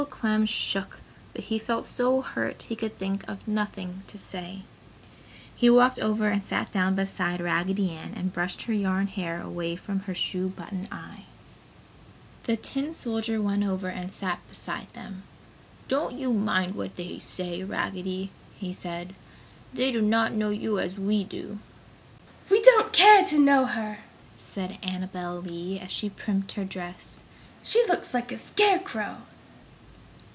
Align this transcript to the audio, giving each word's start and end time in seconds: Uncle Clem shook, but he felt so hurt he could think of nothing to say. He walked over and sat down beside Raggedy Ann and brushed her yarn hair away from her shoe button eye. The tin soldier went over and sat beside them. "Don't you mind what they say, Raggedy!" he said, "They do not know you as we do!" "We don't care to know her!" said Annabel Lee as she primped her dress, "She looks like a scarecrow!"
Uncle 0.01 0.17
Clem 0.17 0.45
shook, 0.47 0.99
but 1.31 1.43
he 1.43 1.59
felt 1.59 1.85
so 1.85 2.21
hurt 2.23 2.63
he 2.63 2.75
could 2.75 2.97
think 2.97 3.23
of 3.29 3.47
nothing 3.47 4.01
to 4.07 4.17
say. 4.17 4.63
He 5.55 5.69
walked 5.69 5.99
over 5.99 6.27
and 6.29 6.43
sat 6.43 6.71
down 6.71 6.95
beside 6.95 7.39
Raggedy 7.39 7.91
Ann 7.91 8.13
and 8.15 8.33
brushed 8.33 8.63
her 8.63 8.73
yarn 8.73 9.05
hair 9.05 9.39
away 9.39 9.75
from 9.75 9.99
her 10.01 10.15
shoe 10.15 10.49
button 10.49 10.87
eye. 10.91 11.25
The 12.45 12.57
tin 12.57 12.95
soldier 12.95 13.39
went 13.39 13.63
over 13.63 13.89
and 13.89 14.11
sat 14.11 14.39
beside 14.49 14.89
them. 14.93 15.21
"Don't 15.87 16.17
you 16.17 16.33
mind 16.33 16.73
what 16.73 16.95
they 16.95 17.19
say, 17.19 17.63
Raggedy!" 17.63 18.31
he 18.59 18.73
said, 18.73 19.13
"They 19.71 19.91
do 19.91 20.01
not 20.01 20.31
know 20.33 20.49
you 20.49 20.79
as 20.79 20.97
we 20.97 21.23
do!" 21.23 21.59
"We 22.49 22.59
don't 22.63 22.91
care 22.91 23.23
to 23.25 23.37
know 23.37 23.67
her!" 23.67 23.99
said 24.39 24.79
Annabel 24.81 25.35
Lee 25.41 25.77
as 25.79 25.91
she 25.91 26.09
primped 26.09 26.53
her 26.53 26.65
dress, 26.65 27.21
"She 27.61 27.83
looks 27.87 28.15
like 28.15 28.31
a 28.31 28.39
scarecrow!" 28.39 29.17